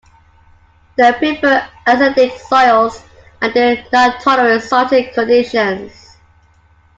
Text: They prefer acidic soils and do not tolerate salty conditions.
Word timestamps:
They 0.95 1.13
prefer 1.13 1.63
acidic 1.85 2.35
soils 2.39 3.03
and 3.39 3.53
do 3.53 3.77
not 3.93 4.19
tolerate 4.19 4.63
salty 4.63 5.03
conditions. 5.11 6.17